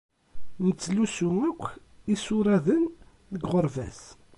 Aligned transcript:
Nettlusu 0.67 1.29
akk 1.49 1.63
isuraden 2.13 2.83
deg 3.33 3.43
uɣerbaz. 3.45 3.99